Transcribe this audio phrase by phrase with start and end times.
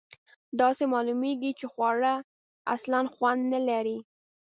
[0.61, 2.13] داسې معلومیږي چې خواړه
[2.75, 3.97] اصلآ خوند نه لري.